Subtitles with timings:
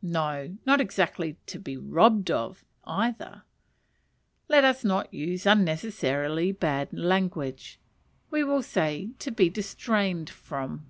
[0.00, 3.42] No, not exactly to be robbed of, either;
[4.48, 7.78] let us not use unnecessarily bad language
[8.30, 10.86] we will say to be distrained upon.